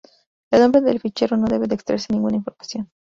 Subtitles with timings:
[0.49, 2.89] Del nombre del fichero no debe de extraerse ninguna información.